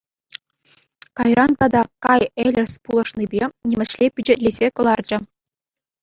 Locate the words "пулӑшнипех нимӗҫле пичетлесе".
2.87-4.67